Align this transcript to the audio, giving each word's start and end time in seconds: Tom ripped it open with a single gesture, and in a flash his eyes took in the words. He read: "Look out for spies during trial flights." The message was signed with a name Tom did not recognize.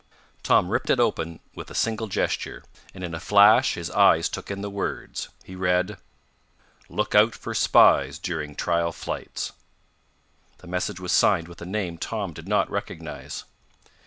Tom 0.41 0.69
ripped 0.69 0.89
it 0.89 0.99
open 0.99 1.41
with 1.53 1.69
a 1.69 1.75
single 1.75 2.07
gesture, 2.07 2.63
and 2.95 3.03
in 3.03 3.13
a 3.13 3.19
flash 3.19 3.75
his 3.75 3.91
eyes 3.91 4.29
took 4.29 4.49
in 4.49 4.61
the 4.61 4.69
words. 4.71 5.29
He 5.43 5.55
read: 5.55 5.95
"Look 6.89 7.13
out 7.13 7.35
for 7.35 7.53
spies 7.53 8.17
during 8.17 8.55
trial 8.55 8.91
flights." 8.93 9.51
The 10.57 10.65
message 10.65 10.99
was 10.99 11.11
signed 11.11 11.47
with 11.47 11.61
a 11.61 11.67
name 11.67 11.99
Tom 11.99 12.33
did 12.33 12.47
not 12.47 12.67
recognize. 12.71 13.43